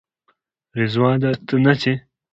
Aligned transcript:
رضوانه 0.77 1.29
ته 1.47 1.55
نه 1.65 1.73
ځې؟ 1.81 1.93